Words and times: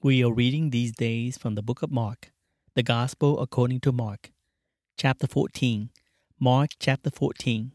We 0.00 0.22
are 0.22 0.32
reading 0.32 0.70
these 0.70 0.92
days 0.92 1.36
from 1.36 1.56
the 1.56 1.62
book 1.62 1.82
of 1.82 1.90
Mark, 1.90 2.30
the 2.74 2.84
Gospel 2.84 3.40
according 3.40 3.80
to 3.80 3.90
Mark, 3.90 4.30
chapter 4.96 5.26
14. 5.26 5.90
Mark 6.38 6.70
chapter 6.78 7.10
14. 7.10 7.72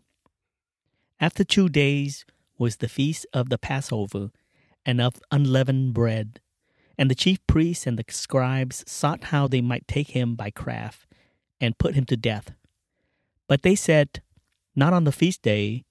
After 1.19 1.43
two 1.43 1.67
days 1.67 2.23
was 2.57 2.77
the 2.77 2.87
feast 2.87 3.25
of 3.33 3.49
the 3.49 3.57
Passover 3.57 4.31
and 4.85 5.01
of 5.01 5.19
unleavened 5.31 5.93
bread. 5.93 6.39
And 6.97 7.11
the 7.11 7.15
chief 7.15 7.45
priests 7.45 7.85
and 7.85 7.99
the 7.99 8.05
scribes 8.07 8.85
sought 8.87 9.25
how 9.25 9.49
they 9.49 9.59
might 9.59 9.85
take 9.85 10.11
him 10.11 10.35
by 10.35 10.49
craft 10.49 11.05
and 11.59 11.77
put 11.77 11.93
him 11.93 12.05
to 12.05 12.15
death. 12.15 12.51
But 13.49 13.63
they 13.63 13.75
said, 13.75 14.21
Not 14.77 14.93
on 14.93 15.03
the 15.03 15.11
feast 15.11 15.41
day, 15.41 15.83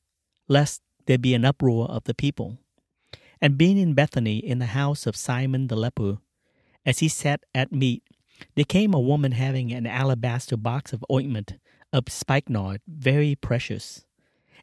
lest 0.48 0.80
there 1.04 1.18
be 1.18 1.34
an 1.34 1.44
uproar 1.44 1.88
of 1.88 2.04
the 2.04 2.14
people. 2.14 2.56
And 3.42 3.58
being 3.58 3.76
in 3.76 3.94
Bethany 3.94 4.38
in 4.38 4.60
the 4.60 4.66
house 4.66 5.04
of 5.04 5.16
Simon 5.16 5.66
the 5.66 5.74
leper, 5.74 6.18
as 6.86 7.00
he 7.00 7.08
sat 7.08 7.42
at 7.52 7.72
meat, 7.72 8.04
there 8.54 8.64
came 8.64 8.94
a 8.94 9.00
woman 9.00 9.32
having 9.32 9.72
an 9.72 9.84
alabaster 9.84 10.56
box 10.56 10.92
of 10.92 11.04
ointment 11.10 11.54
of 11.92 12.04
spikenard, 12.08 12.80
very 12.86 13.34
precious. 13.34 14.04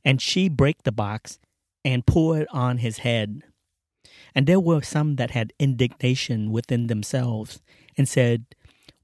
And 0.05 0.21
she 0.21 0.47
brake 0.47 0.83
the 0.83 0.93
box 0.93 1.39
and 1.83 2.07
poured 2.07 2.47
on 2.51 2.77
his 2.77 2.99
head. 2.99 3.41
And 4.33 4.47
there 4.47 4.61
were 4.61 4.81
some 4.81 5.17
that 5.17 5.31
had 5.31 5.51
indignation 5.59 6.49
within 6.49 6.87
themselves, 6.87 7.61
and 7.97 8.07
said, 8.07 8.45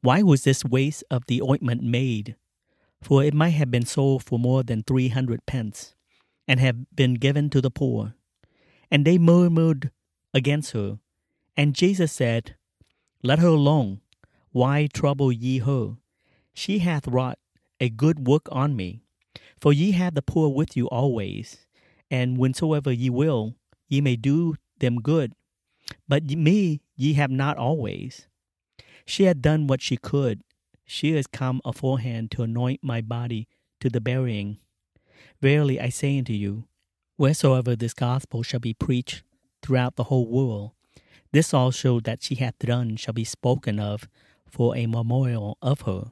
Why 0.01 0.21
was 0.23 0.45
this 0.45 0.63
waste 0.63 1.03
of 1.11 1.25
the 1.27 1.41
ointment 1.41 1.83
made? 1.83 2.37
For 3.01 3.23
it 3.23 3.33
might 3.33 3.49
have 3.49 3.71
been 3.71 3.85
sold 3.85 4.23
for 4.23 4.39
more 4.39 4.63
than 4.63 4.83
three 4.83 5.09
hundred 5.09 5.45
pence, 5.45 5.95
and 6.47 6.61
have 6.61 6.95
been 6.95 7.15
given 7.15 7.49
to 7.49 7.59
the 7.59 7.71
poor. 7.71 8.15
And 8.91 9.05
they 9.05 9.17
murmured 9.17 9.91
against 10.33 10.71
her. 10.71 10.99
And 11.57 11.73
Jesus 11.73 12.11
said, 12.11 12.55
Let 13.23 13.39
her 13.39 13.47
alone. 13.47 14.01
Why 14.51 14.87
trouble 14.93 15.31
ye 15.31 15.59
her? 15.59 15.97
She 16.53 16.79
hath 16.79 17.07
wrought 17.07 17.39
a 17.79 17.89
good 17.89 18.27
work 18.27 18.47
on 18.51 18.75
me. 18.75 19.01
For 19.59 19.73
ye 19.73 19.91
have 19.91 20.13
the 20.15 20.21
poor 20.21 20.49
with 20.49 20.77
you 20.77 20.87
always, 20.87 21.65
and 22.09 22.37
whensoever 22.37 22.91
ye 22.91 23.09
will, 23.09 23.55
ye 23.87 24.01
may 24.01 24.15
do 24.15 24.55
them 24.79 24.97
good. 25.01 25.33
But 26.07 26.23
me 26.23 26.81
ye 26.95 27.13
have 27.13 27.31
not 27.31 27.57
always. 27.57 28.27
She 29.05 29.23
had 29.23 29.41
done 29.41 29.67
what 29.67 29.81
she 29.81 29.97
could. 29.97 30.41
She 30.85 31.13
is 31.13 31.27
come 31.27 31.61
aforehand 31.65 32.31
to 32.31 32.43
anoint 32.43 32.83
my 32.83 33.01
body 33.01 33.47
to 33.79 33.89
the 33.89 34.01
burying. 34.01 34.57
Verily 35.41 35.79
I 35.79 35.89
say 35.89 36.17
unto 36.17 36.33
you, 36.33 36.65
wheresoever 37.17 37.75
this 37.75 37.93
gospel 37.93 38.43
shall 38.43 38.59
be 38.59 38.73
preached 38.73 39.23
throughout 39.61 39.95
the 39.95 40.05
whole 40.05 40.27
world, 40.27 40.71
this 41.31 41.53
also 41.53 41.99
that 41.99 42.23
she 42.23 42.35
hath 42.35 42.57
done 42.59 42.95
shall 42.95 43.13
be 43.13 43.23
spoken 43.23 43.79
of 43.79 44.07
for 44.49 44.75
a 44.75 44.85
memorial 44.85 45.57
of 45.61 45.81
her. 45.81 46.11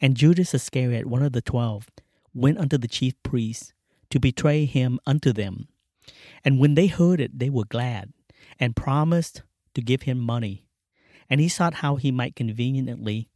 And 0.00 0.16
Judas 0.16 0.54
Iscariot, 0.54 1.06
one 1.06 1.22
of 1.22 1.32
the 1.32 1.42
twelve, 1.42 1.88
went 2.34 2.58
unto 2.58 2.78
the 2.78 2.88
chief 2.88 3.14
priests 3.22 3.72
to 4.10 4.18
betray 4.18 4.64
him 4.64 4.98
unto 5.06 5.32
them. 5.32 5.68
And 6.44 6.58
when 6.58 6.74
they 6.74 6.88
heard 6.88 7.20
it, 7.20 7.38
they 7.38 7.50
were 7.50 7.64
glad, 7.64 8.12
and 8.58 8.74
promised 8.74 9.42
to 9.74 9.80
give 9.80 10.02
him 10.02 10.18
money. 10.18 10.66
And 11.30 11.40
he 11.40 11.48
sought 11.48 11.74
how 11.74 11.96
he 11.96 12.10
might 12.10 12.36
conveniently 12.36 13.28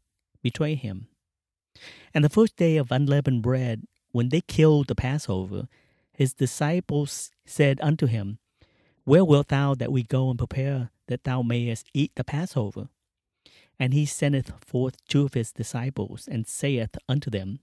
betray 0.42 0.74
him. 0.74 1.08
And 2.12 2.24
the 2.24 2.28
first 2.28 2.56
day 2.56 2.76
of 2.76 2.90
unleavened 2.90 3.42
bread, 3.42 3.84
when 4.12 4.30
they 4.30 4.40
killed 4.40 4.88
the 4.88 4.94
Passover, 4.94 5.68
his 6.16 6.32
disciples 6.32 7.30
said 7.44 7.78
unto 7.82 8.06
him, 8.06 8.38
Where 9.04 9.24
wilt 9.24 9.48
thou 9.48 9.74
that 9.74 9.92
we 9.92 10.02
go 10.02 10.30
and 10.30 10.38
prepare 10.38 10.90
that 11.08 11.24
thou 11.24 11.42
mayest 11.42 11.90
eat 11.92 12.12
the 12.16 12.24
Passover? 12.24 12.88
And 13.78 13.92
he 13.92 14.06
sendeth 14.06 14.50
forth 14.64 14.96
two 15.06 15.26
of 15.26 15.34
his 15.34 15.52
disciples, 15.52 16.26
and 16.26 16.46
saith 16.46 16.96
unto 17.06 17.28
them, 17.28 17.60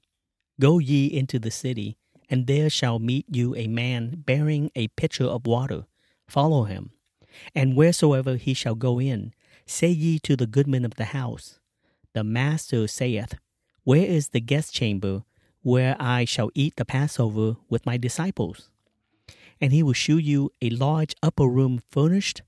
Go 0.60 0.78
ye 0.78 1.08
into 1.08 1.40
the 1.40 1.50
city, 1.50 1.98
and 2.30 2.46
there 2.46 2.70
shall 2.70 3.00
meet 3.00 3.26
you 3.28 3.56
a 3.56 3.66
man 3.66 4.22
bearing 4.24 4.70
a 4.76 4.90
pitcher 4.90 5.26
of 5.26 5.48
water. 5.48 5.86
Follow 6.28 6.66
him. 6.66 6.92
And 7.56 7.76
wheresoever 7.76 8.36
he 8.36 8.54
shall 8.54 8.76
go 8.76 9.02
in, 9.02 9.34
say 9.66 9.90
ye 9.90 10.20
to 10.20 10.36
the 10.36 10.46
goodman 10.46 10.86
of 10.86 10.96
the 10.96 11.06
house, 11.06 11.60
The 12.14 12.24
master 12.24 12.88
saith, 12.88 13.34
Where 13.84 14.06
is 14.06 14.30
the 14.30 14.42
guest 14.42 14.76
chamber, 14.76 15.24
where 15.64 15.96
I 16.00 16.26
shall 16.26 16.52
eat 16.54 16.76
the 16.76 16.86
Passover 16.86 17.56
with 17.70 17.86
my 17.86 17.98
disciples? 17.98 18.70
And 19.60 19.72
he 19.72 19.82
will 19.82 19.94
shew 19.94 20.18
you 20.18 20.52
a 20.62 20.70
large 20.70 21.16
upper 21.24 21.48
room 21.48 21.82
furnished 21.90 22.42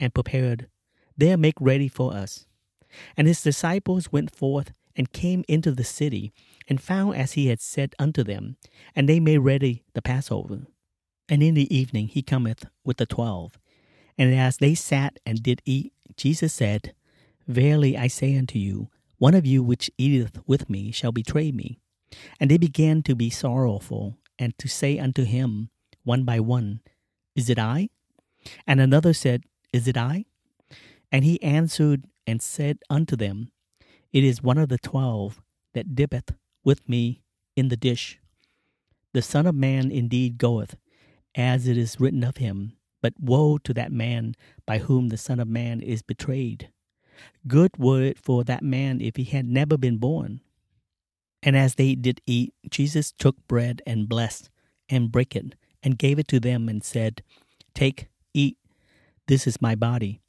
and 0.00 0.12
prepared. 0.12 0.68
There 1.16 1.36
make 1.36 1.54
ready 1.60 1.88
for 1.88 2.12
us. 2.12 2.46
And 3.16 3.28
his 3.28 3.42
disciples 3.42 4.10
went 4.10 4.34
forth 4.34 4.72
and 4.96 5.12
came 5.12 5.44
into 5.48 5.70
the 5.70 5.84
city, 5.84 6.32
and 6.68 6.80
found 6.80 7.16
as 7.16 7.32
he 7.32 7.46
had 7.46 7.60
said 7.60 7.94
unto 7.98 8.22
them, 8.22 8.56
and 8.94 9.08
they 9.08 9.20
made 9.20 9.38
ready 9.38 9.84
the 9.94 10.02
Passover. 10.02 10.66
And 11.28 11.42
in 11.42 11.54
the 11.54 11.74
evening 11.74 12.08
he 12.08 12.22
cometh 12.22 12.66
with 12.84 12.98
the 12.98 13.06
twelve. 13.06 13.58
And 14.18 14.34
as 14.34 14.58
they 14.58 14.74
sat 14.74 15.18
and 15.24 15.42
did 15.42 15.62
eat, 15.64 15.92
Jesus 16.16 16.52
said, 16.52 16.94
Verily 17.48 17.96
I 17.96 18.06
say 18.06 18.36
unto 18.36 18.58
you, 18.58 18.88
one 19.16 19.34
of 19.34 19.46
you 19.46 19.62
which 19.62 19.90
eateth 19.96 20.38
with 20.46 20.68
me 20.68 20.90
shall 20.90 21.12
betray 21.12 21.52
me. 21.52 21.78
And 22.40 22.50
they 22.50 22.58
began 22.58 23.02
to 23.04 23.14
be 23.14 23.30
sorrowful, 23.30 24.18
and 24.38 24.56
to 24.58 24.68
say 24.68 24.98
unto 24.98 25.24
him, 25.24 25.70
one 26.04 26.24
by 26.24 26.40
one, 26.40 26.80
Is 27.34 27.48
it 27.48 27.58
I? 27.58 27.88
And 28.66 28.80
another 28.80 29.12
said, 29.12 29.44
Is 29.72 29.86
it 29.86 29.96
I? 29.96 30.24
And 31.10 31.24
he 31.24 31.42
answered 31.42 32.06
and 32.26 32.42
said 32.42 32.78
unto 32.90 33.16
them, 33.16 33.50
It 34.12 34.24
is 34.24 34.42
one 34.42 34.58
of 34.58 34.68
the 34.68 34.78
twelve 34.78 35.42
that 35.74 35.94
dippeth 35.94 36.34
with 36.64 36.88
me 36.88 37.22
in 37.56 37.68
the 37.68 37.76
dish. 37.76 38.18
The 39.12 39.22
Son 39.22 39.46
of 39.46 39.54
Man 39.54 39.90
indeed 39.90 40.38
goeth, 40.38 40.76
as 41.34 41.66
it 41.66 41.76
is 41.76 42.00
written 42.00 42.24
of 42.24 42.38
him, 42.38 42.72
but 43.00 43.14
woe 43.20 43.58
to 43.58 43.74
that 43.74 43.92
man 43.92 44.34
by 44.66 44.78
whom 44.78 45.08
the 45.08 45.16
Son 45.16 45.38
of 45.38 45.48
Man 45.48 45.80
is 45.80 46.02
betrayed. 46.02 46.70
Good 47.46 47.76
were 47.78 48.02
it 48.02 48.18
for 48.18 48.42
that 48.44 48.62
man 48.62 49.00
if 49.00 49.16
he 49.16 49.24
had 49.24 49.46
never 49.46 49.76
been 49.76 49.98
born. 49.98 50.40
And 51.42 51.56
as 51.56 51.74
they 51.74 51.94
did 51.94 52.20
eat, 52.26 52.54
Jesus 52.70 53.12
took 53.12 53.36
bread 53.48 53.82
and 53.86 54.08
blessed, 54.08 54.48
and 54.88 55.10
brake 55.10 55.34
it, 55.34 55.54
and 55.82 55.98
gave 55.98 56.18
it 56.18 56.28
to 56.28 56.38
them, 56.38 56.68
and 56.68 56.84
said, 56.84 57.22
Take, 57.74 58.08
eat, 58.32 58.58
this 59.26 59.46
is 59.46 59.62
my 59.62 59.74
body. 59.74 60.20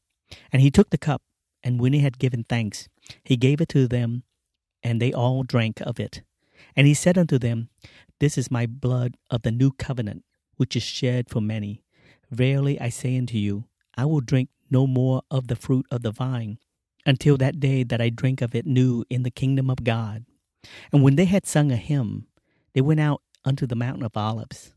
And 0.51 0.61
he 0.61 0.71
took 0.71 0.89
the 0.89 0.97
cup, 0.97 1.21
and 1.63 1.79
when 1.79 1.93
he 1.93 1.99
had 1.99 2.19
given 2.19 2.43
thanks, 2.43 2.89
he 3.23 3.37
gave 3.37 3.61
it 3.61 3.69
to 3.69 3.87
them, 3.87 4.23
and 4.81 5.01
they 5.01 5.13
all 5.13 5.43
drank 5.43 5.81
of 5.81 5.99
it. 5.99 6.23
And 6.75 6.87
he 6.87 6.93
said 6.93 7.17
unto 7.17 7.37
them, 7.37 7.69
This 8.19 8.37
is 8.37 8.49
my 8.49 8.65
blood 8.65 9.15
of 9.29 9.43
the 9.43 9.51
new 9.51 9.71
covenant, 9.71 10.23
which 10.57 10.75
is 10.75 10.83
shed 10.83 11.29
for 11.29 11.41
many. 11.41 11.83
Verily 12.31 12.79
I 12.79 12.89
say 12.89 13.17
unto 13.17 13.37
you, 13.37 13.65
I 13.95 14.05
will 14.05 14.21
drink 14.21 14.49
no 14.71 14.87
more 14.87 15.21
of 15.29 15.47
the 15.47 15.55
fruit 15.55 15.85
of 15.91 16.01
the 16.01 16.11
vine, 16.11 16.57
until 17.05 17.37
that 17.37 17.59
day 17.59 17.83
that 17.83 18.01
I 18.01 18.09
drink 18.09 18.41
of 18.41 18.55
it 18.55 18.65
new 18.65 19.03
in 19.09 19.23
the 19.23 19.31
kingdom 19.31 19.69
of 19.69 19.83
God. 19.83 20.25
And 20.91 21.03
when 21.03 21.15
they 21.15 21.25
had 21.25 21.45
sung 21.45 21.71
a 21.71 21.75
hymn, 21.75 22.27
they 22.73 22.81
went 22.81 22.99
out 22.99 23.21
unto 23.45 23.65
the 23.65 23.75
mountain 23.75 24.03
of 24.03 24.15
Olives. 24.15 24.73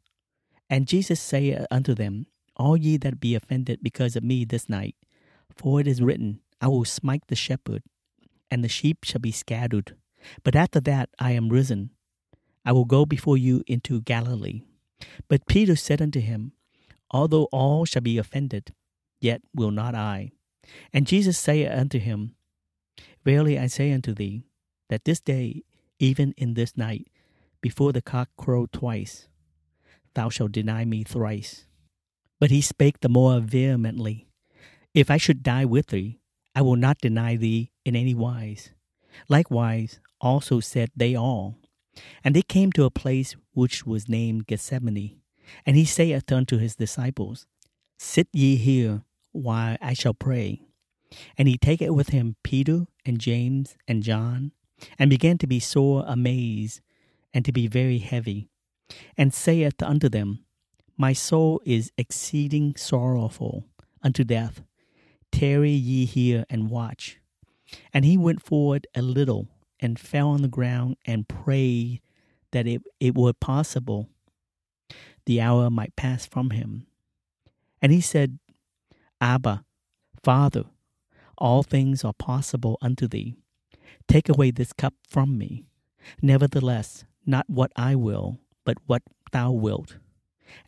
And 0.69 0.89
Jesus 0.89 1.21
saith 1.21 1.67
unto 1.71 1.95
them, 1.95 2.27
All 2.57 2.77
ye 2.77 2.97
that 2.99 3.21
be 3.21 3.35
offended 3.35 3.81
because 3.83 4.17
of 4.17 4.25
me 4.25 4.45
this 4.45 4.69
night, 4.69 4.97
for 5.55 5.81
it 5.81 5.87
is 5.87 6.03
written, 6.03 6.41
I 6.61 6.69
will 6.69 6.85
smite 6.85 7.23
the 7.29 7.37
shepherd, 7.37 7.83
and 8.51 8.65
the 8.65 8.69
sheep 8.69 9.05
shall 9.05 9.21
be 9.21 9.33
scattered. 9.33 9.97
But 10.43 10.57
after 10.57 10.81
that 10.81 11.11
I 11.19 11.33
am 11.33 11.49
risen. 11.49 11.91
I 12.65 12.73
will 12.73 12.85
go 12.85 13.07
before 13.07 13.37
you 13.37 13.63
into 13.67 14.01
Galilee. 14.01 14.63
But 15.29 15.47
Peter 15.47 15.77
said 15.77 16.03
unto 16.03 16.21
him, 16.21 16.53
Although 17.11 17.45
all 17.53 17.85
shall 17.85 18.03
be 18.03 18.19
offended, 18.19 18.75
yet 19.21 19.41
will 19.55 19.71
not 19.71 19.95
I. 19.95 20.33
And 20.93 21.07
Jesus 21.07 21.39
saith 21.39 21.71
unto 21.71 22.01
him, 22.01 22.35
Verily 23.25 23.59
I 23.59 23.69
say 23.69 23.93
unto 23.93 24.13
thee, 24.13 24.43
that 24.89 25.05
this 25.05 25.21
day, 25.21 25.63
even 25.99 26.35
in 26.37 26.55
this 26.55 26.77
night, 26.77 27.09
before 27.61 27.93
the 27.93 28.03
cock 28.03 28.29
crow 28.37 28.67
twice, 28.67 29.29
thou 30.15 30.29
shalt 30.29 30.53
deny 30.53 30.85
me 30.85 31.05
thrice. 31.05 31.67
But 32.39 32.51
he 32.51 32.61
spake 32.61 33.01
the 33.01 33.09
more 33.09 33.41
vehemently, 33.41 34.29
If 34.95 35.11
I 35.11 35.17
should 35.17 35.43
die 35.43 35.65
with 35.65 35.89
thee, 35.89 36.21
I 36.55 36.63
will 36.63 36.77
not 36.77 36.99
deny 36.99 37.37
thee 37.37 37.73
in 37.85 37.97
any 37.97 38.15
wise. 38.15 38.71
Likewise 39.29 40.01
also 40.21 40.61
said 40.61 40.91
they 40.97 41.15
all. 41.15 41.57
And 42.23 42.35
they 42.35 42.43
came 42.43 42.73
to 42.73 42.85
a 42.85 42.91
place 42.91 43.37
which 43.53 43.87
was 43.87 44.09
named 44.09 44.47
Gethsemane. 44.47 45.21
And 45.65 45.77
he 45.77 45.85
saith 45.85 46.31
unto 46.33 46.59
his 46.59 46.77
disciples, 46.77 47.47
Sit 47.99 48.29
ye 48.33 48.57
here 48.57 49.03
while 49.33 49.77
I 49.81 49.95
shall 49.95 50.15
pray. 50.15 50.63
And 51.39 51.49
he 51.49 51.57
taketh 51.57 51.91
with 51.91 52.09
him 52.09 52.37
Peter 52.43 52.87
and 53.05 53.19
James 53.19 53.77
and 53.87 54.03
John, 54.03 54.53
and 54.99 55.11
began 55.11 55.39
to 55.39 55.47
be 55.47 55.61
sore 55.61 56.05
amazed, 56.07 56.81
and 57.33 57.45
to 57.45 57.53
be 57.53 57.67
very 57.67 57.99
heavy, 57.99 58.49
and 59.17 59.33
saith 59.33 59.83
unto 59.83 60.09
them, 60.09 60.45
My 60.97 61.13
soul 61.13 61.61
is 61.65 61.93
exceeding 61.99 62.77
sorrowful 62.77 63.65
unto 64.03 64.25
death. 64.25 64.63
Tarry 65.33 65.73
ye 65.73 66.05
here 66.05 66.45
and 66.49 66.71
watch. 66.71 67.19
And 67.93 68.05
he 68.05 68.17
went 68.17 68.43
forward 68.43 68.87
a 68.95 69.03
little 69.03 69.49
and 69.81 69.99
fell 69.99 70.29
on 70.29 70.43
the 70.43 70.49
ground 70.49 70.97
and 71.05 71.29
prayed 71.29 72.01
that 72.53 72.67
it, 72.67 72.83
it 73.01 73.17
were 73.17 73.33
possible 73.33 74.09
the 75.27 75.41
hour 75.41 75.69
might 75.69 75.97
pass 75.97 76.25
from 76.25 76.51
him. 76.51 76.87
And 77.83 77.93
he 77.93 78.01
said, 78.01 78.39
Abba, 79.21 79.65
Father, 80.23 80.65
all 81.37 81.63
things 81.63 82.05
are 82.05 82.15
possible 82.15 82.79
unto 82.81 83.07
thee. 83.07 83.35
Take 84.09 84.29
away 84.29 84.51
this 84.51 84.73
cup 84.73 84.95
from 85.09 85.37
me. 85.39 85.65
Nevertheless, 86.23 87.05
not 87.25 87.49
what 87.49 87.73
I 87.77 87.95
will, 87.95 88.39
but 88.65 88.79
what 88.87 89.03
thou 89.33 89.51
wilt. 89.53 89.99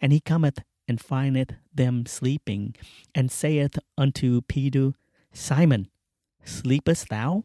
And 0.01 0.13
he 0.13 0.21
cometh 0.21 0.61
and 0.89 1.01
findeth 1.01 1.53
them 1.73 2.07
sleeping, 2.07 2.75
and 3.15 3.31
saith 3.31 3.79
unto 3.97 4.41
Peter, 4.43 4.93
Simon, 5.33 5.89
sleepest 6.45 7.11
thou? 7.11 7.45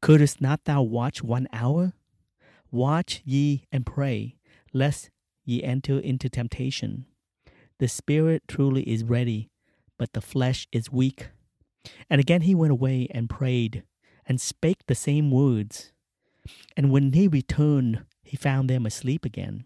Couldst 0.00 0.40
not 0.40 0.64
thou 0.64 0.82
watch 0.82 1.22
one 1.22 1.46
hour? 1.52 1.92
Watch 2.70 3.20
ye 3.24 3.64
and 3.70 3.84
pray, 3.84 4.36
lest 4.72 5.10
ye 5.44 5.62
enter 5.62 5.98
into 5.98 6.28
temptation. 6.30 7.04
The 7.78 7.88
spirit 7.88 8.44
truly 8.48 8.82
is 8.82 9.04
ready, 9.04 9.50
but 9.98 10.14
the 10.14 10.20
flesh 10.22 10.66
is 10.72 10.90
weak. 10.90 11.28
And 12.08 12.20
again 12.20 12.42
he 12.42 12.54
went 12.54 12.72
away 12.72 13.08
and 13.10 13.28
prayed, 13.28 13.84
and 14.30 14.40
spake 14.40 14.86
the 14.86 14.94
same 14.94 15.28
words. 15.32 15.90
And 16.76 16.92
when 16.92 17.12
he 17.12 17.26
returned, 17.26 18.04
he 18.22 18.36
found 18.36 18.70
them 18.70 18.86
asleep 18.86 19.24
again, 19.24 19.64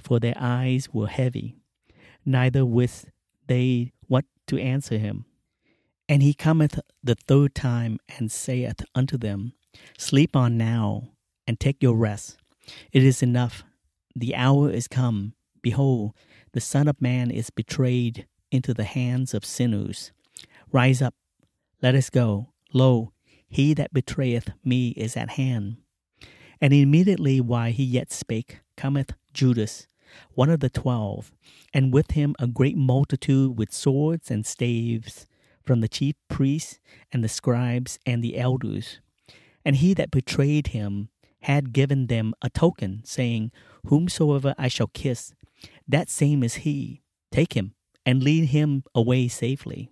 for 0.00 0.18
their 0.18 0.34
eyes 0.36 0.88
were 0.92 1.06
heavy, 1.06 1.54
neither 2.26 2.66
wist 2.66 3.06
they 3.46 3.92
what 4.08 4.24
to 4.48 4.58
answer 4.58 4.98
him. 4.98 5.26
And 6.08 6.24
he 6.24 6.34
cometh 6.34 6.80
the 7.04 7.14
third 7.14 7.54
time 7.54 8.00
and 8.18 8.32
saith 8.32 8.80
unto 8.96 9.16
them, 9.16 9.52
Sleep 9.96 10.34
on 10.34 10.58
now, 10.58 11.10
and 11.46 11.60
take 11.60 11.80
your 11.80 11.94
rest. 11.94 12.36
It 12.90 13.04
is 13.04 13.22
enough. 13.22 13.62
The 14.16 14.34
hour 14.34 14.72
is 14.72 14.88
come. 14.88 15.34
Behold, 15.62 16.14
the 16.50 16.60
Son 16.60 16.88
of 16.88 17.00
Man 17.00 17.30
is 17.30 17.50
betrayed 17.50 18.26
into 18.50 18.74
the 18.74 18.82
hands 18.82 19.34
of 19.34 19.44
sinners. 19.44 20.10
Rise 20.72 21.00
up, 21.00 21.14
let 21.80 21.94
us 21.94 22.10
go. 22.10 22.48
Lo, 22.72 23.12
he 23.50 23.74
that 23.74 23.92
betrayeth 23.92 24.52
me 24.64 24.90
is 24.90 25.16
at 25.16 25.30
hand. 25.30 25.76
And 26.60 26.72
immediately 26.72 27.40
while 27.40 27.72
he 27.72 27.84
yet 27.84 28.12
spake, 28.12 28.60
cometh 28.76 29.12
Judas, 29.34 29.88
one 30.34 30.50
of 30.50 30.60
the 30.60 30.70
twelve, 30.70 31.32
and 31.74 31.92
with 31.92 32.12
him 32.12 32.34
a 32.38 32.46
great 32.46 32.76
multitude 32.76 33.58
with 33.58 33.72
swords 33.72 34.30
and 34.30 34.46
staves, 34.46 35.26
from 35.64 35.80
the 35.80 35.88
chief 35.88 36.14
priests 36.28 36.78
and 37.12 37.22
the 37.22 37.28
scribes 37.28 37.98
and 38.06 38.22
the 38.24 38.38
elders. 38.38 39.00
And 39.64 39.76
he 39.76 39.94
that 39.94 40.10
betrayed 40.10 40.68
him 40.68 41.10
had 41.42 41.72
given 41.72 42.06
them 42.06 42.34
a 42.42 42.50
token, 42.50 43.02
saying, 43.04 43.50
Whomsoever 43.86 44.54
I 44.58 44.68
shall 44.68 44.88
kiss, 44.88 45.34
that 45.86 46.08
same 46.08 46.42
is 46.42 46.56
he. 46.56 47.02
Take 47.30 47.54
him, 47.54 47.74
and 48.04 48.22
lead 48.22 48.46
him 48.46 48.84
away 48.94 49.28
safely. 49.28 49.90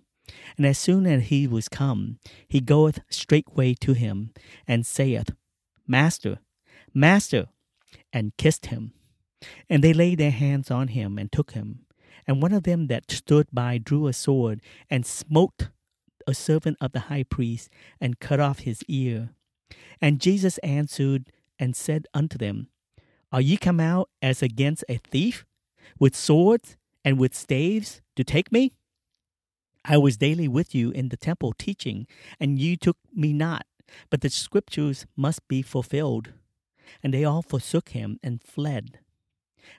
And 0.57 0.65
as 0.65 0.77
soon 0.77 1.05
as 1.05 1.23
he 1.23 1.47
was 1.47 1.69
come, 1.69 2.19
he 2.47 2.59
goeth 2.59 2.99
straightway 3.09 3.73
to 3.75 3.93
him, 3.93 4.31
and 4.67 4.85
saith, 4.85 5.31
Master, 5.87 6.39
Master, 6.93 7.47
and 8.13 8.35
kissed 8.37 8.67
him. 8.67 8.93
And 9.69 9.83
they 9.83 9.93
laid 9.93 10.17
their 10.17 10.31
hands 10.31 10.69
on 10.69 10.89
him, 10.89 11.17
and 11.17 11.31
took 11.31 11.51
him. 11.51 11.85
And 12.27 12.41
one 12.41 12.53
of 12.53 12.63
them 12.63 12.87
that 12.87 13.09
stood 13.09 13.47
by 13.51 13.77
drew 13.77 14.07
a 14.07 14.13
sword, 14.13 14.61
and 14.89 15.05
smote 15.05 15.69
a 16.27 16.33
servant 16.33 16.77
of 16.79 16.91
the 16.91 17.01
high 17.01 17.23
priest, 17.23 17.69
and 17.99 18.19
cut 18.19 18.39
off 18.39 18.59
his 18.59 18.83
ear. 18.87 19.31
And 20.01 20.21
Jesus 20.21 20.57
answered 20.59 21.31
and 21.57 21.75
said 21.75 22.07
unto 22.13 22.37
them, 22.37 22.67
Are 23.31 23.41
ye 23.41 23.57
come 23.57 23.79
out 23.79 24.09
as 24.21 24.41
against 24.41 24.85
a 24.87 24.97
thief, 24.97 25.45
with 25.99 26.15
swords 26.15 26.77
and 27.03 27.17
with 27.17 27.35
staves, 27.35 28.01
to 28.15 28.23
take 28.23 28.51
me? 28.51 28.73
I 29.85 29.97
was 29.97 30.17
daily 30.17 30.47
with 30.47 30.75
you 30.75 30.91
in 30.91 31.09
the 31.09 31.17
temple 31.17 31.53
teaching, 31.57 32.07
and 32.39 32.59
you 32.59 32.75
took 32.77 32.97
me 33.13 33.33
not. 33.33 33.65
But 34.09 34.21
the 34.21 34.29
scriptures 34.29 35.05
must 35.15 35.47
be 35.47 35.61
fulfilled. 35.61 36.33
And 37.01 37.13
they 37.13 37.23
all 37.23 37.41
forsook 37.41 37.89
him 37.89 38.19
and 38.21 38.41
fled. 38.43 38.99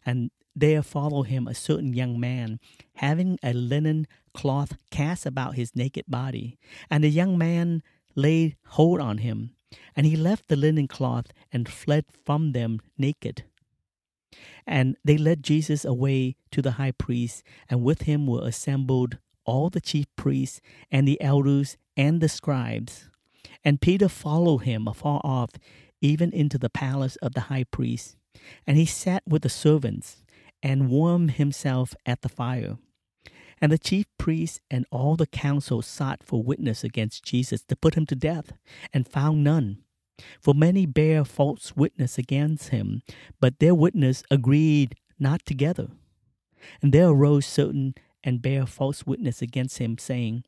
And 0.04 0.30
there 0.54 0.82
followed 0.82 1.24
him 1.24 1.46
a 1.46 1.54
certain 1.54 1.92
young 1.94 2.18
man, 2.18 2.58
having 2.96 3.38
a 3.42 3.52
linen 3.52 4.06
cloth 4.34 4.76
cast 4.90 5.26
about 5.26 5.54
his 5.54 5.76
naked 5.76 6.04
body. 6.08 6.58
And 6.90 7.04
the 7.04 7.08
young 7.08 7.38
man 7.38 7.82
laid 8.14 8.56
hold 8.68 9.00
on 9.00 9.18
him, 9.18 9.50
and 9.94 10.06
he 10.06 10.16
left 10.16 10.48
the 10.48 10.56
linen 10.56 10.88
cloth 10.88 11.26
and 11.52 11.68
fled 11.68 12.04
from 12.24 12.52
them 12.52 12.80
naked. 12.98 13.44
And 14.66 14.96
they 15.04 15.16
led 15.16 15.42
Jesus 15.42 15.84
away 15.84 16.36
to 16.50 16.62
the 16.62 16.72
high 16.72 16.92
priest, 16.92 17.42
and 17.68 17.82
with 17.82 18.02
him 18.02 18.26
were 18.26 18.46
assembled 18.46 19.18
all 19.50 19.68
the 19.68 19.80
chief 19.80 20.06
priests 20.14 20.60
and 20.92 21.08
the 21.08 21.20
elders 21.20 21.76
and 21.96 22.20
the 22.20 22.28
scribes. 22.28 23.10
And 23.64 23.80
Peter 23.80 24.08
followed 24.08 24.58
him 24.58 24.86
afar 24.86 25.20
off, 25.24 25.50
even 26.00 26.32
into 26.32 26.56
the 26.56 26.70
palace 26.70 27.16
of 27.16 27.34
the 27.34 27.48
high 27.52 27.64
priest. 27.64 28.16
And 28.64 28.76
he 28.76 28.86
sat 28.86 29.24
with 29.26 29.42
the 29.42 29.48
servants 29.48 30.22
and 30.62 30.88
warmed 30.88 31.32
himself 31.32 31.94
at 32.06 32.22
the 32.22 32.28
fire. 32.28 32.78
And 33.60 33.72
the 33.72 33.78
chief 33.78 34.06
priests 34.18 34.60
and 34.70 34.86
all 34.92 35.16
the 35.16 35.26
council 35.26 35.82
sought 35.82 36.22
for 36.22 36.42
witness 36.42 36.84
against 36.84 37.24
Jesus 37.24 37.62
to 37.64 37.76
put 37.76 37.94
him 37.94 38.06
to 38.06 38.14
death, 38.14 38.52
and 38.94 39.06
found 39.06 39.42
none. 39.42 39.78
For 40.40 40.54
many 40.54 40.86
bare 40.86 41.24
false 41.24 41.74
witness 41.76 42.18
against 42.18 42.68
him, 42.68 43.02
but 43.40 43.58
their 43.58 43.74
witness 43.74 44.22
agreed 44.30 44.94
not 45.18 45.44
together. 45.44 45.88
And 46.80 46.92
there 46.92 47.08
arose 47.08 47.46
certain 47.46 47.94
and 48.22 48.42
bear 48.42 48.66
false 48.66 49.06
witness 49.06 49.42
against 49.42 49.78
him, 49.78 49.98
saying, 49.98 50.44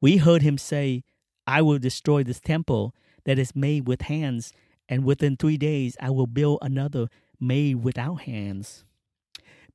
We 0.00 0.18
heard 0.18 0.42
him 0.42 0.58
say, 0.58 1.02
I 1.46 1.62
will 1.62 1.78
destroy 1.78 2.22
this 2.22 2.40
temple 2.40 2.94
that 3.24 3.38
is 3.38 3.54
made 3.54 3.86
with 3.86 4.02
hands, 4.02 4.52
and 4.88 5.04
within 5.04 5.36
three 5.36 5.56
days 5.56 5.96
I 6.00 6.10
will 6.10 6.26
build 6.26 6.58
another 6.62 7.08
made 7.40 7.76
without 7.76 8.22
hands. 8.22 8.84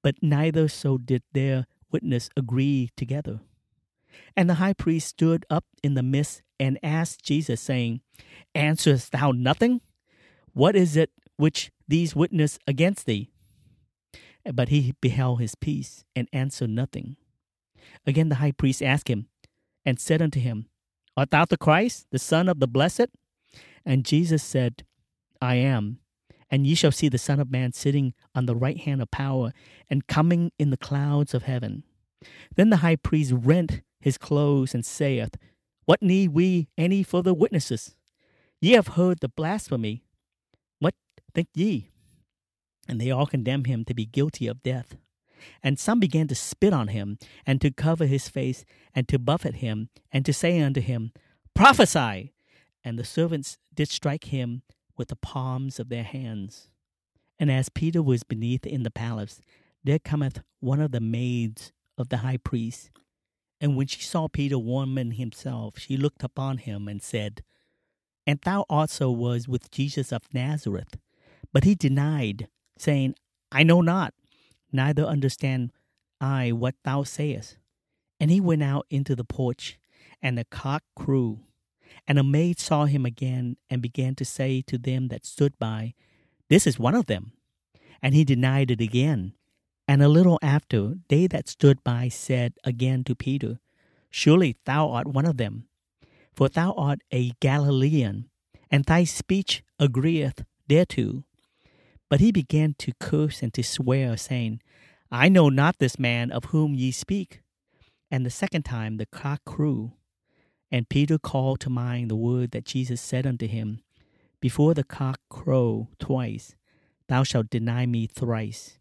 But 0.02 0.16
neither 0.22 0.68
so 0.68 0.98
did 0.98 1.24
their 1.34 1.66
witness 1.92 2.30
agree 2.38 2.90
together. 2.96 3.42
And 4.36 4.50
the 4.50 4.56
high 4.56 4.74
priest 4.74 5.08
stood 5.08 5.46
up 5.50 5.66
in 5.84 5.94
the 5.94 6.04
midst 6.04 6.42
and 6.60 6.80
asked 6.84 7.24
Jesus, 7.24 7.62
saying, 7.62 8.02
Answerest 8.56 9.12
thou 9.12 9.32
nothing? 9.32 9.82
What 10.54 10.76
is 10.76 10.98
it 10.98 11.12
which 11.38 11.72
these 11.88 12.16
witness 12.16 12.60
against 12.68 13.06
thee? 13.06 13.30
But 14.54 14.70
he 14.70 14.94
beheld 15.02 15.40
his 15.40 15.56
peace 15.56 16.04
and 16.16 16.28
answered 16.34 16.70
nothing. 16.70 17.18
Again 18.06 18.30
the 18.30 18.36
high 18.36 18.52
priest 18.52 18.82
asked 18.82 19.08
him, 19.08 19.28
and 19.86 20.00
said 20.00 20.22
unto 20.22 20.40
him, 20.40 20.68
Art 21.16 21.32
thou 21.32 21.46
the 21.46 21.58
Christ, 21.58 22.08
the 22.12 22.20
Son 22.20 22.50
of 22.50 22.60
the 22.60 22.68
Blessed? 22.68 23.08
And 23.86 24.06
Jesus 24.06 24.44
said, 24.44 24.84
I 25.42 25.56
am. 25.56 26.00
And 26.50 26.66
ye 26.66 26.76
shall 26.76 26.92
see 26.92 27.10
the 27.10 27.18
Son 27.18 27.40
of 27.40 27.52
Man 27.52 27.74
sitting 27.74 28.14
on 28.34 28.46
the 28.46 28.56
right 28.56 28.78
hand 28.78 29.02
of 29.02 29.12
power, 29.12 29.52
and 29.90 30.08
coming 30.08 30.52
in 30.58 30.72
the 30.72 30.78
clouds 30.78 31.34
of 31.34 31.44
heaven. 31.44 31.84
Then 32.56 32.70
the 32.70 32.78
high 32.78 32.96
priest 32.96 33.34
rent 33.36 33.82
his 34.00 34.18
clothes, 34.18 34.74
and 34.74 34.86
saith, 34.86 35.36
What 35.86 36.02
need 36.02 36.30
we 36.30 36.70
any 36.78 37.04
further 37.04 37.34
witnesses? 37.34 37.96
Ye 38.62 38.74
have 38.74 38.90
heard 38.90 39.20
the 39.20 39.30
blasphemy. 39.30 40.04
What 40.80 40.96
think 41.34 41.50
ye? 41.54 41.89
And 42.90 43.00
they 43.00 43.12
all 43.12 43.28
condemned 43.28 43.68
him 43.68 43.86
to 43.86 43.94
be 43.94 44.06
guilty 44.06 44.48
of 44.48 44.64
death. 44.64 44.98
And 45.64 45.80
some 45.80 46.00
began 46.00 46.28
to 46.28 46.36
spit 46.36 46.74
on 46.74 46.90
him, 46.90 47.18
and 47.46 47.62
to 47.62 47.72
cover 47.72 48.06
his 48.06 48.28
face, 48.28 48.66
and 48.94 49.08
to 49.08 49.20
buffet 49.20 49.56
him, 49.56 49.90
and 50.12 50.26
to 50.26 50.34
say 50.34 50.60
unto 50.60 50.82
him, 50.82 51.14
Prophesy! 51.54 52.34
And 52.84 52.98
the 52.98 53.06
servants 53.06 53.58
did 53.74 53.90
strike 53.90 54.26
him 54.26 54.64
with 54.98 55.10
the 55.10 55.16
palms 55.16 55.80
of 55.80 55.90
their 55.90 56.04
hands. 56.04 56.70
And 57.40 57.52
as 57.52 57.70
Peter 57.70 58.02
was 58.02 58.24
beneath 58.24 58.66
in 58.66 58.84
the 58.84 58.92
palace, 58.92 59.40
there 59.84 60.00
cometh 60.00 60.42
one 60.60 60.82
of 60.82 60.92
the 60.92 61.00
maids 61.00 61.72
of 61.98 62.10
the 62.10 62.18
high 62.18 62.38
priest. 62.38 62.90
And 63.62 63.76
when 63.76 63.88
she 63.88 64.02
saw 64.02 64.28
Peter 64.28 64.58
warming 64.58 65.12
himself, 65.12 65.78
she 65.78 65.96
looked 65.96 66.24
upon 66.24 66.58
him 66.58 66.88
and 66.88 67.02
said, 67.02 67.44
And 68.28 68.40
thou 68.44 68.66
also 68.70 69.10
was 69.10 69.48
with 69.48 69.72
Jesus 69.72 70.12
of 70.12 70.24
Nazareth. 70.34 70.98
But 71.54 71.64
he 71.64 71.76
denied, 71.76 72.48
saying, 72.80 73.16
I 73.52 73.64
know 73.64 73.82
not 73.82 74.14
neither 74.72 75.04
understand 75.04 75.72
I 76.22 76.52
what 76.52 76.76
thou 76.84 77.04
sayest. 77.04 77.58
And 78.20 78.30
he 78.30 78.42
went 78.42 78.64
out 78.64 78.86
into 78.90 79.16
the 79.16 79.24
porch, 79.24 79.80
and 80.22 80.38
the 80.38 80.46
cock 80.46 80.84
crew. 80.96 81.40
And 82.08 82.20
a 82.20 82.24
maid 82.24 82.60
saw 82.60 82.86
him 82.86 83.06
again, 83.06 83.58
and 83.70 83.82
began 83.82 84.16
to 84.16 84.26
say 84.26 84.62
to 84.64 84.78
them 84.78 85.08
that 85.08 85.26
stood 85.26 85.58
by, 85.58 85.94
This 86.50 86.68
is 86.68 86.78
one 86.78 86.96
of 86.96 87.06
them. 87.06 87.34
And 88.02 88.14
he 88.14 88.24
denied 88.24 88.72
it 88.72 88.82
again. 88.82 89.34
And 89.88 90.04
a 90.04 90.08
little 90.10 90.40
after, 90.42 90.96
they 91.08 91.28
that 91.28 91.50
stood 91.50 91.84
by 91.84 92.10
said 92.10 92.54
again 92.64 93.04
to 93.06 93.16
Peter, 93.16 93.60
Surely 94.10 94.58
thou 94.66 94.90
art 94.90 95.08
one 95.08 95.26
of 95.26 95.38
them, 95.38 95.68
for 96.34 96.50
thou 96.50 96.74
art 96.74 97.00
a 97.12 97.32
Galilean, 97.40 98.30
and 98.70 98.86
thy 98.86 99.04
speech 99.04 99.64
agreeth 99.80 100.44
thereto. 100.68 101.24
But 102.10 102.20
he 102.20 102.32
began 102.32 102.74
to 102.80 102.94
curse 103.00 103.44
and 103.44 103.54
to 103.54 103.64
swear, 103.64 104.18
saying, 104.18 104.62
I 105.12 105.30
know 105.30 105.50
not 105.50 105.78
this 105.78 106.00
man 106.00 106.32
of 106.32 106.46
whom 106.46 106.74
ye 106.74 106.92
speak. 106.92 107.42
And 108.12 108.26
the 108.26 108.32
second 108.32 108.64
time 108.64 108.98
the 108.98 109.06
cock 109.06 109.42
crew. 109.46 109.94
And 110.72 110.90
Peter 110.90 111.18
called 111.18 111.60
to 111.62 111.70
mind 111.70 112.10
the 112.10 112.16
word 112.16 112.52
that 112.52 112.66
Jesus 112.66 113.02
said 113.02 113.26
unto 113.26 113.48
him, 113.48 113.82
Before 114.40 114.74
the 114.74 114.84
cock 114.84 115.20
crow 115.30 115.90
twice, 116.00 116.56
thou 117.08 117.24
shalt 117.24 117.50
deny 117.50 117.86
me 117.86 118.08
thrice. 118.08 118.80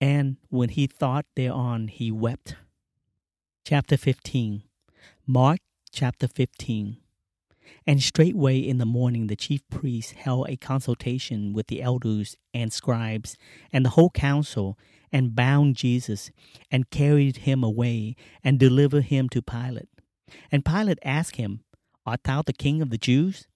And 0.00 0.36
when 0.48 0.70
he 0.70 0.86
thought 0.86 1.26
thereon, 1.36 1.88
he 1.88 2.10
wept. 2.10 2.56
Chapter 3.64 3.96
15 3.96 4.62
Mark 5.26 5.60
chapter 5.92 6.26
15 6.26 6.96
And 7.86 8.02
straightway 8.02 8.58
in 8.58 8.78
the 8.78 8.86
morning 8.86 9.26
the 9.26 9.36
chief 9.36 9.66
priests 9.68 10.12
held 10.12 10.48
a 10.48 10.56
consultation 10.56 11.52
with 11.52 11.68
the 11.68 11.82
elders 11.82 12.36
and 12.52 12.72
scribes 12.72 13.36
and 13.72 13.84
the 13.84 13.90
whole 13.90 14.10
council, 14.10 14.78
and 15.12 15.34
bound 15.34 15.74
Jesus, 15.74 16.30
and 16.70 16.90
carried 16.90 17.38
him 17.38 17.64
away, 17.64 18.14
and 18.44 18.60
delivered 18.60 19.04
him 19.04 19.28
to 19.30 19.42
Pilate. 19.42 19.88
And 20.52 20.64
Pilate 20.64 21.00
asked 21.04 21.36
him, 21.36 21.60
Art 22.06 22.24
thou 22.24 22.42
the 22.42 22.52
king 22.52 22.80
of 22.80 22.90
the 22.90 22.98
Jews? 22.98 23.48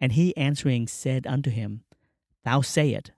And 0.00 0.12
he 0.12 0.36
answering 0.36 0.86
said 0.86 1.26
unto 1.26 1.50
him, 1.50 1.84
Thou 2.44 2.60
say 2.60 2.90
it. 2.90 3.12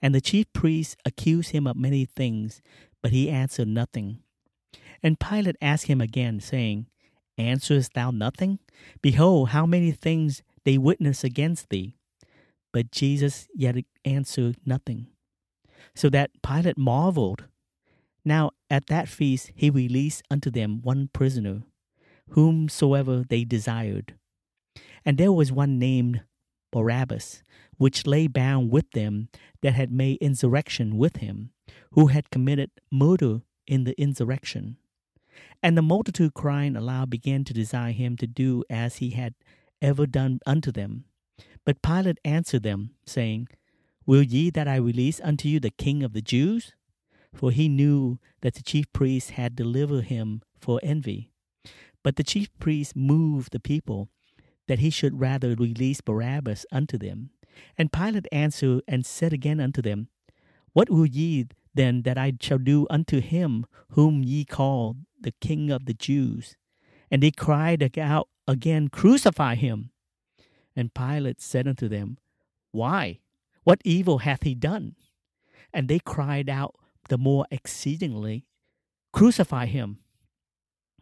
And 0.00 0.14
the 0.14 0.20
chief 0.20 0.50
priests 0.52 0.96
accused 1.04 1.50
him 1.50 1.66
of 1.66 1.76
many 1.76 2.04
things, 2.04 2.62
but 3.02 3.12
he 3.12 3.28
answered 3.28 3.68
nothing. 3.68 4.20
And 5.02 5.20
Pilate 5.20 5.56
asked 5.60 5.86
him 5.86 6.00
again, 6.00 6.40
saying, 6.40 6.86
Answerest 7.40 7.94
thou 7.94 8.10
nothing? 8.10 8.58
Behold, 9.00 9.48
how 9.50 9.64
many 9.66 9.92
things 9.92 10.42
they 10.64 10.78
witness 10.78 11.24
against 11.24 11.70
thee. 11.70 11.96
But 12.72 12.90
Jesus 12.90 13.48
yet 13.54 13.76
answered 14.04 14.56
nothing. 14.64 15.08
So 15.94 16.08
that 16.10 16.30
Pilate 16.42 16.78
marveled. 16.78 17.44
Now 18.24 18.50
at 18.68 18.86
that 18.86 19.08
feast 19.08 19.50
he 19.54 19.70
released 19.70 20.22
unto 20.30 20.50
them 20.50 20.80
one 20.82 21.08
prisoner, 21.12 21.62
whomsoever 22.30 23.24
they 23.28 23.44
desired. 23.44 24.14
And 25.04 25.16
there 25.18 25.32
was 25.32 25.50
one 25.50 25.78
named 25.78 26.22
Barabbas, 26.70 27.42
which 27.78 28.06
lay 28.06 28.28
bound 28.28 28.70
with 28.70 28.90
them 28.92 29.28
that 29.62 29.74
had 29.74 29.90
made 29.90 30.18
insurrection 30.18 30.98
with 30.98 31.16
him, 31.16 31.50
who 31.92 32.08
had 32.08 32.30
committed 32.30 32.70
murder 32.92 33.40
in 33.66 33.84
the 33.84 34.00
insurrection. 34.00 34.76
And 35.62 35.76
the 35.76 35.82
multitude 35.82 36.34
crying 36.34 36.76
aloud 36.76 37.10
began 37.10 37.44
to 37.44 37.52
desire 37.52 37.92
him 37.92 38.16
to 38.16 38.26
do 38.26 38.64
as 38.70 38.96
he 38.96 39.10
had 39.10 39.34
ever 39.82 40.06
done 40.06 40.40
unto 40.46 40.72
them. 40.72 41.04
But 41.64 41.82
Pilate 41.82 42.18
answered 42.24 42.62
them, 42.62 42.90
saying, 43.04 43.48
Will 44.06 44.22
ye 44.22 44.50
that 44.50 44.66
I 44.66 44.76
release 44.76 45.20
unto 45.22 45.48
you 45.48 45.60
the 45.60 45.70
king 45.70 46.02
of 46.02 46.12
the 46.12 46.22
Jews? 46.22 46.72
For 47.34 47.50
he 47.50 47.68
knew 47.68 48.18
that 48.40 48.54
the 48.54 48.62
chief 48.62 48.92
priests 48.92 49.30
had 49.30 49.54
delivered 49.54 50.04
him 50.06 50.42
for 50.58 50.80
envy. 50.82 51.30
But 52.02 52.16
the 52.16 52.24
chief 52.24 52.48
priests 52.58 52.96
moved 52.96 53.52
the 53.52 53.60
people 53.60 54.08
that 54.66 54.78
he 54.78 54.90
should 54.90 55.20
rather 55.20 55.54
release 55.54 56.00
Barabbas 56.00 56.64
unto 56.72 56.96
them. 56.98 57.30
And 57.76 57.92
Pilate 57.92 58.26
answered 58.32 58.82
and 58.88 59.04
said 59.04 59.32
again 59.32 59.60
unto 59.60 59.82
them, 59.82 60.08
What 60.72 60.90
will 60.90 61.06
ye 61.06 61.46
then 61.74 62.02
that 62.02 62.18
I 62.18 62.32
shall 62.40 62.58
do 62.58 62.86
unto 62.90 63.20
him 63.20 63.66
whom 63.90 64.22
ye 64.22 64.44
call 64.44 64.96
the 65.20 65.34
King 65.40 65.70
of 65.70 65.86
the 65.86 65.94
Jews? 65.94 66.56
And 67.10 67.22
they 67.22 67.30
cried 67.30 67.98
out 67.98 68.28
again, 68.46 68.88
Crucify 68.88 69.54
him. 69.56 69.90
And 70.76 70.94
Pilate 70.94 71.40
said 71.40 71.66
unto 71.66 71.88
them, 71.88 72.18
Why? 72.72 73.20
What 73.64 73.82
evil 73.84 74.18
hath 74.18 74.42
he 74.42 74.54
done? 74.54 74.96
And 75.72 75.88
they 75.88 75.98
cried 75.98 76.48
out 76.48 76.76
the 77.08 77.18
more 77.18 77.46
exceedingly, 77.50 78.46
Crucify 79.12 79.66
him. 79.66 79.98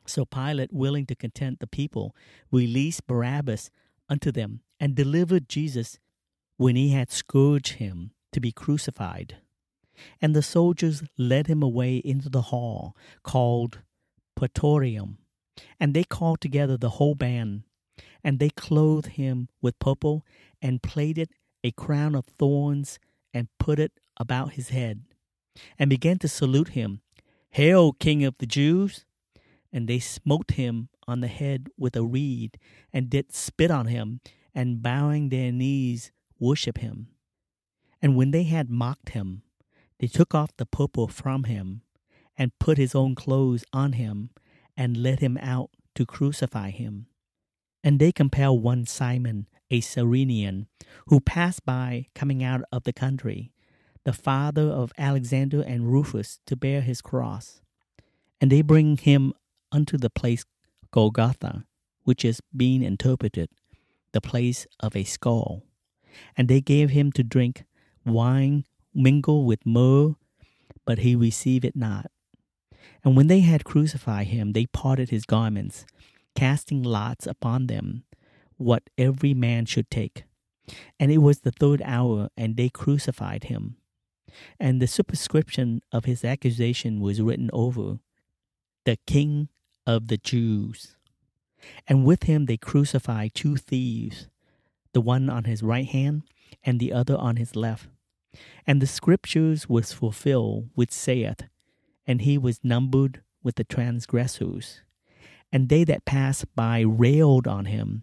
So 0.06 0.24
Pilate, 0.24 0.72
willing 0.72 1.04
to 1.06 1.14
content 1.14 1.60
the 1.60 1.66
people, 1.66 2.16
released 2.50 3.06
Barabbas 3.06 3.70
unto 4.08 4.32
them, 4.32 4.60
and 4.80 4.94
delivered 4.94 5.48
Jesus 5.48 5.98
when 6.56 6.76
he 6.76 6.90
had 6.90 7.10
scourged 7.10 7.74
him 7.74 8.12
to 8.32 8.40
be 8.40 8.50
crucified. 8.50 9.36
And 10.20 10.34
the 10.34 10.42
soldiers 10.42 11.02
led 11.18 11.46
him 11.46 11.62
away 11.62 11.96
into 11.96 12.28
the 12.28 12.42
hall 12.42 12.96
called 13.22 13.82
Praetorium, 14.38 15.18
and 15.80 15.94
they 15.94 16.04
called 16.04 16.40
together 16.40 16.76
the 16.76 16.90
whole 16.90 17.16
band, 17.16 17.64
and 18.22 18.38
they 18.38 18.50
clothed 18.50 19.08
him 19.18 19.48
with 19.60 19.80
purple, 19.80 20.24
and 20.62 20.80
plaited 20.80 21.30
a 21.64 21.72
crown 21.72 22.14
of 22.14 22.24
thorns, 22.24 23.00
and 23.34 23.48
put 23.58 23.80
it 23.80 23.90
about 24.16 24.52
his 24.52 24.68
head, 24.68 25.02
and 25.76 25.90
began 25.90 26.18
to 26.20 26.28
salute 26.28 26.68
him, 26.68 27.00
Hail, 27.50 27.92
King 27.92 28.22
of 28.22 28.38
the 28.38 28.46
Jews! 28.46 29.04
And 29.72 29.88
they 29.88 29.98
smote 29.98 30.52
him 30.52 30.88
on 31.08 31.18
the 31.18 31.26
head 31.26 31.70
with 31.76 31.96
a 31.96 32.04
reed, 32.04 32.60
and 32.92 33.10
did 33.10 33.34
spit 33.34 33.72
on 33.72 33.86
him, 33.86 34.20
and 34.54 34.80
bowing 34.80 35.30
their 35.30 35.50
knees 35.50 36.12
worship 36.38 36.78
him. 36.78 37.08
And 38.00 38.14
when 38.14 38.30
they 38.30 38.44
had 38.44 38.70
mocked 38.70 39.08
him, 39.08 39.42
they 39.98 40.06
took 40.06 40.32
off 40.32 40.56
the 40.56 40.64
purple 40.64 41.08
from 41.08 41.42
him, 41.42 41.82
and 42.38 42.58
put 42.58 42.78
his 42.78 42.94
own 42.94 43.14
clothes 43.14 43.64
on 43.72 43.94
him, 43.94 44.30
and 44.76 44.96
led 44.96 45.18
him 45.18 45.36
out 45.38 45.70
to 45.96 46.06
crucify 46.06 46.70
him. 46.70 47.06
And 47.82 47.98
they 47.98 48.12
compel 48.12 48.58
one 48.58 48.86
Simon, 48.86 49.48
a 49.70 49.80
Cyrenian, 49.80 50.68
who 51.08 51.20
passed 51.20 51.66
by 51.66 52.06
coming 52.14 52.42
out 52.42 52.62
of 52.70 52.84
the 52.84 52.92
country, 52.92 53.52
the 54.04 54.12
father 54.12 54.62
of 54.62 54.92
Alexander 54.96 55.60
and 55.60 55.92
Rufus, 55.92 56.38
to 56.46 56.56
bear 56.56 56.80
his 56.80 57.02
cross. 57.02 57.60
And 58.40 58.52
they 58.52 58.62
bring 58.62 58.96
him 58.96 59.32
unto 59.72 59.98
the 59.98 60.10
place 60.10 60.44
Golgotha, 60.92 61.64
which 62.04 62.24
is 62.24 62.40
being 62.56 62.82
interpreted, 62.82 63.50
the 64.12 64.20
place 64.20 64.66
of 64.80 64.96
a 64.96 65.04
skull. 65.04 65.64
And 66.36 66.48
they 66.48 66.60
gave 66.60 66.90
him 66.90 67.12
to 67.12 67.22
drink 67.22 67.64
wine 68.06 68.64
mingled 68.94 69.46
with 69.46 69.66
myrrh, 69.66 70.14
but 70.86 71.00
he 71.00 71.14
received 71.14 71.64
it 71.64 71.76
not. 71.76 72.10
And 73.04 73.16
when 73.16 73.26
they 73.26 73.40
had 73.40 73.64
crucified 73.64 74.28
him, 74.28 74.52
they 74.52 74.66
parted 74.66 75.10
his 75.10 75.24
garments, 75.24 75.86
casting 76.34 76.82
lots 76.82 77.26
upon 77.26 77.66
them 77.66 78.04
what 78.56 78.90
every 78.98 79.34
man 79.34 79.66
should 79.66 79.90
take. 79.90 80.24
And 81.00 81.10
it 81.10 81.18
was 81.18 81.40
the 81.40 81.52
third 81.52 81.80
hour, 81.84 82.28
and 82.36 82.56
they 82.56 82.68
crucified 82.68 83.44
him. 83.44 83.76
And 84.60 84.82
the 84.82 84.86
superscription 84.86 85.80
of 85.92 86.04
his 86.04 86.24
accusation 86.24 87.00
was 87.00 87.22
written 87.22 87.50
over 87.52 87.98
the 88.84 88.98
King 89.06 89.48
of 89.86 90.08
the 90.08 90.18
Jews. 90.18 90.96
And 91.86 92.04
with 92.04 92.24
him 92.24 92.46
they 92.46 92.56
crucified 92.56 93.34
two 93.34 93.56
thieves, 93.56 94.28
the 94.92 95.00
one 95.00 95.30
on 95.30 95.44
his 95.44 95.62
right 95.62 95.86
hand 95.86 96.22
and 96.62 96.78
the 96.78 96.92
other 96.92 97.16
on 97.16 97.36
his 97.36 97.56
left. 97.56 97.88
And 98.66 98.82
the 98.82 98.86
scriptures 98.86 99.68
was 99.68 99.92
fulfilled 99.92 100.68
which 100.74 100.92
saith, 100.92 101.44
And 102.08 102.22
he 102.22 102.36
was 102.38 102.64
numbered 102.64 103.22
with 103.44 103.54
the 103.54 103.64
transgressors. 103.64 104.80
And 105.52 105.68
they 105.68 105.84
that 105.84 106.04
passed 106.04 106.46
by 106.56 106.80
railed 106.80 107.46
on 107.46 107.66
him, 107.66 108.02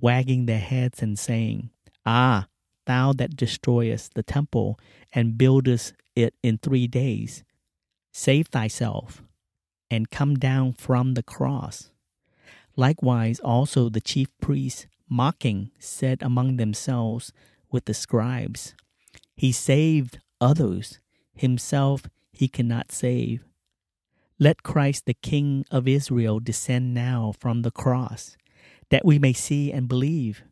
wagging 0.00 0.46
their 0.46 0.60
heads 0.60 1.02
and 1.02 1.18
saying, 1.18 1.70
Ah, 2.06 2.46
thou 2.86 3.12
that 3.14 3.36
destroyest 3.36 4.14
the 4.14 4.22
temple 4.22 4.78
and 5.12 5.36
buildest 5.36 5.94
it 6.14 6.34
in 6.42 6.58
three 6.58 6.86
days, 6.86 7.42
save 8.12 8.48
thyself, 8.48 9.22
and 9.90 10.10
come 10.10 10.36
down 10.36 10.72
from 10.72 11.14
the 11.14 11.22
cross. 11.22 11.90
Likewise 12.76 13.40
also 13.40 13.88
the 13.88 14.00
chief 14.00 14.28
priests, 14.40 14.86
mocking, 15.08 15.70
said 15.78 16.22
among 16.22 16.56
themselves 16.56 17.32
with 17.70 17.86
the 17.86 17.94
scribes, 17.94 18.74
He 19.36 19.52
saved 19.52 20.20
others, 20.40 21.00
himself 21.34 22.02
he 22.38 22.46
cannot 22.46 22.92
save. 22.92 23.44
Let 24.38 24.62
Christ 24.62 25.06
the 25.06 25.14
King 25.14 25.64
of 25.72 25.88
Israel 25.88 26.38
descend 26.38 26.94
now 26.94 27.32
from 27.36 27.62
the 27.62 27.72
cross, 27.72 28.36
that 28.90 29.04
we 29.04 29.18
may 29.18 29.32
see 29.32 29.72
and 29.72 29.88
believe. 29.88 30.44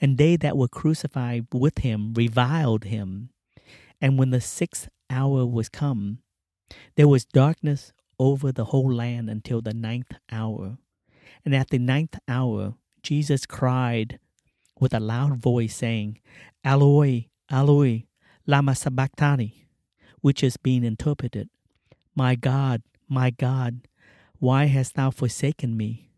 And 0.00 0.16
they 0.16 0.36
that 0.36 0.56
were 0.56 0.66
crucified 0.66 1.46
with 1.52 1.78
him 1.78 2.14
reviled 2.14 2.84
him. 2.84 3.28
And 4.00 4.18
when 4.18 4.30
the 4.30 4.40
sixth 4.40 4.88
hour 5.10 5.44
was 5.44 5.68
come, 5.68 6.20
there 6.96 7.06
was 7.06 7.26
darkness 7.26 7.92
over 8.18 8.50
the 8.50 8.66
whole 8.66 8.90
land 8.90 9.28
until 9.28 9.60
the 9.60 9.74
ninth 9.74 10.14
hour. 10.32 10.78
And 11.44 11.54
at 11.54 11.68
the 11.68 11.78
ninth 11.78 12.18
hour, 12.26 12.76
Jesus 13.02 13.44
cried 13.44 14.18
with 14.78 14.94
a 14.94 15.00
loud 15.00 15.36
voice, 15.36 15.76
saying, 15.76 16.18
Eloi, 16.64 17.26
Eloi, 17.50 18.04
lama 18.46 18.74
sabachthani, 18.74 19.66
which 20.20 20.42
is 20.42 20.56
being 20.56 20.84
interpreted, 20.84 21.48
My 22.14 22.34
God, 22.34 22.82
my 23.08 23.30
God, 23.30 23.88
Why 24.38 24.66
hast 24.66 24.94
thou 24.94 25.10
forsaken 25.10 25.76
me? 25.76 26.10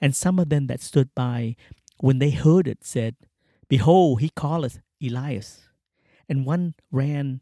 And 0.00 0.14
some 0.14 0.38
of 0.38 0.48
them 0.48 0.66
that 0.66 0.80
stood 0.80 1.14
by, 1.14 1.56
when 1.98 2.18
they 2.18 2.30
heard 2.30 2.66
it, 2.66 2.84
said, 2.84 3.14
Behold, 3.68 4.20
he 4.20 4.30
calleth 4.30 4.80
Elias. 5.02 5.68
And 6.28 6.44
one 6.44 6.74
ran 6.90 7.40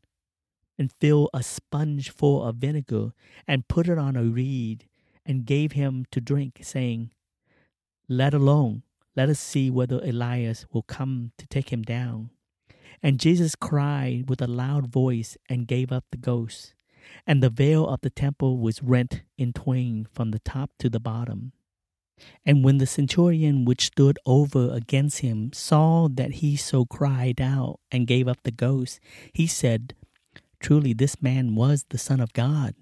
and 0.78 0.92
filled 1.00 1.30
a 1.32 1.42
sponge 1.42 2.10
full 2.10 2.42
of 2.42 2.56
vinegar, 2.56 3.12
and 3.46 3.68
put 3.68 3.88
it 3.88 3.98
on 3.98 4.16
a 4.16 4.24
reed, 4.24 4.88
and 5.24 5.46
gave 5.46 5.72
him 5.72 6.06
to 6.10 6.20
drink, 6.20 6.60
saying, 6.62 7.12
Let 8.08 8.34
alone, 8.34 8.82
let 9.14 9.28
us 9.28 9.38
see 9.38 9.70
whether 9.70 10.00
Elias 10.02 10.66
will 10.72 10.82
come 10.82 11.32
to 11.38 11.46
take 11.46 11.72
him 11.72 11.82
down. 11.82 12.30
And 13.02 13.18
Jesus 13.18 13.56
cried 13.56 14.28
with 14.28 14.40
a 14.40 14.46
loud 14.46 14.86
voice 14.86 15.36
and 15.48 15.66
gave 15.66 15.90
up 15.90 16.04
the 16.10 16.18
ghost. 16.18 16.74
And 17.26 17.42
the 17.42 17.50
veil 17.50 17.86
of 17.86 18.00
the 18.02 18.10
temple 18.10 18.58
was 18.58 18.82
rent 18.82 19.22
in 19.36 19.52
twain 19.52 20.06
from 20.12 20.30
the 20.30 20.38
top 20.38 20.70
to 20.78 20.88
the 20.88 21.00
bottom. 21.00 21.52
And 22.46 22.64
when 22.64 22.78
the 22.78 22.86
centurion 22.86 23.64
which 23.64 23.86
stood 23.86 24.18
over 24.24 24.72
against 24.72 25.20
him 25.20 25.52
saw 25.52 26.08
that 26.08 26.34
he 26.34 26.56
so 26.56 26.84
cried 26.84 27.40
out 27.40 27.80
and 27.90 28.06
gave 28.06 28.28
up 28.28 28.42
the 28.44 28.52
ghost, 28.52 29.00
he 29.32 29.48
said, 29.48 29.94
Truly 30.60 30.92
this 30.92 31.20
man 31.20 31.56
was 31.56 31.84
the 31.88 31.98
Son 31.98 32.20
of 32.20 32.32
God. 32.32 32.74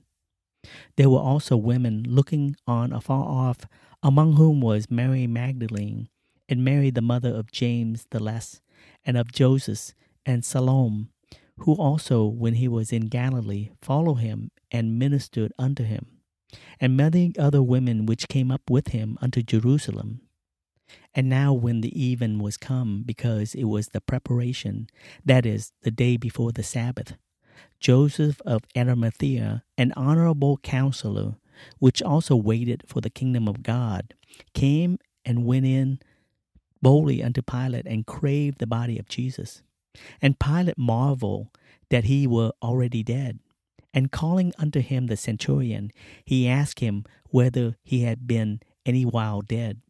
There 0.96 1.08
were 1.08 1.18
also 1.18 1.56
women 1.56 2.04
looking 2.06 2.56
on 2.66 2.92
afar 2.92 3.24
off, 3.24 3.66
among 4.02 4.34
whom 4.34 4.60
was 4.60 4.90
Mary 4.90 5.26
Magdalene, 5.26 6.10
and 6.48 6.62
Mary 6.62 6.90
the 6.90 7.00
mother 7.00 7.34
of 7.34 7.50
James 7.50 8.06
the 8.10 8.20
Less, 8.20 8.60
and 9.04 9.16
of 9.16 9.32
Joseph, 9.32 9.94
and 10.26 10.44
Salome, 10.44 11.08
who 11.58 11.74
also, 11.74 12.24
when 12.26 12.54
he 12.54 12.68
was 12.68 12.92
in 12.92 13.06
Galilee, 13.06 13.70
followed 13.82 14.16
him 14.16 14.50
and 14.70 14.98
ministered 14.98 15.52
unto 15.58 15.84
him, 15.84 16.06
and 16.80 16.96
many 16.96 17.32
other 17.38 17.62
women 17.62 18.06
which 18.06 18.28
came 18.28 18.50
up 18.50 18.70
with 18.70 18.88
him 18.88 19.18
unto 19.20 19.42
Jerusalem. 19.42 20.22
And 21.14 21.28
now, 21.28 21.52
when 21.52 21.80
the 21.80 22.00
even 22.00 22.38
was 22.38 22.56
come, 22.56 23.02
because 23.04 23.54
it 23.54 23.64
was 23.64 23.88
the 23.88 24.00
preparation, 24.00 24.88
that 25.24 25.44
is, 25.44 25.72
the 25.82 25.90
day 25.90 26.16
before 26.16 26.52
the 26.52 26.62
Sabbath, 26.62 27.14
Joseph 27.78 28.40
of 28.46 28.62
Arimathea, 28.76 29.64
an 29.76 29.92
honorable 29.96 30.58
counselor, 30.58 31.36
which 31.78 32.02
also 32.02 32.36
waited 32.36 32.84
for 32.86 33.00
the 33.00 33.10
kingdom 33.10 33.48
of 33.48 33.62
God, 33.62 34.14
came 34.54 34.98
and 35.24 35.44
went 35.44 35.66
in 35.66 35.98
boldly 36.80 37.22
unto 37.22 37.42
Pilate 37.42 37.86
and 37.86 38.06
craved 38.06 38.58
the 38.58 38.66
body 38.66 38.98
of 38.98 39.08
Jesus. 39.08 39.62
And 40.20 40.38
Pilate 40.38 40.78
marveled 40.78 41.48
that 41.90 42.04
he 42.04 42.26
were 42.26 42.52
already 42.62 43.02
dead. 43.02 43.40
And 43.92 44.12
calling 44.12 44.52
unto 44.56 44.80
him 44.80 45.06
the 45.06 45.16
centurion, 45.16 45.90
he 46.24 46.48
asked 46.48 46.80
him 46.80 47.04
whether 47.30 47.76
he 47.82 48.02
had 48.02 48.26
been 48.26 48.60
any 48.86 49.04
while 49.04 49.40
dead. 49.40 49.80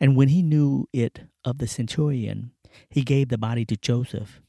And 0.00 0.16
when 0.16 0.28
he 0.28 0.42
knew 0.42 0.86
it 0.92 1.20
of 1.44 1.58
the 1.58 1.66
centurion, 1.66 2.52
he 2.88 3.02
gave 3.02 3.28
the 3.28 3.38
body 3.38 3.64
to 3.66 3.76
Joseph. 3.76 4.40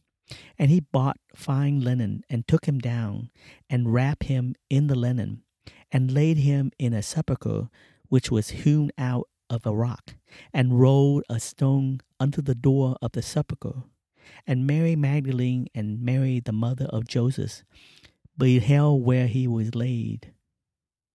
And 0.58 0.70
he 0.70 0.80
bought 0.80 1.18
fine 1.36 1.82
linen, 1.82 2.24
and 2.30 2.48
took 2.48 2.66
him 2.66 2.80
down, 2.80 3.32
and 3.70 3.92
wrapped 3.92 4.26
him 4.26 4.56
in 4.70 4.88
the 4.88 4.96
linen, 4.96 5.42
and 5.92 6.12
laid 6.12 6.38
him 6.38 6.72
in 6.78 6.94
a 6.94 7.02
sepulchre 7.02 7.70
which 8.10 8.30
was 8.30 8.50
hewn 8.50 8.92
out 8.98 9.28
of 9.50 9.66
a 9.66 9.74
rock, 9.76 10.16
and 10.54 10.80
rolled 10.80 11.24
a 11.30 11.40
stone 11.40 12.00
unto 12.20 12.42
the 12.42 12.56
door 12.56 12.96
of 13.02 13.14
the 13.14 13.24
sepulchre. 13.24 13.84
And 14.48 14.68
Mary 14.68 14.96
Magdalene 14.96 15.68
and 15.74 16.02
Mary 16.02 16.40
the 16.40 16.52
mother 16.52 16.86
of 16.86 17.08
Joseph 17.08 17.64
beheld 18.38 19.04
where 19.04 19.28
he 19.28 19.48
was 19.48 19.76
laid. 19.76 20.34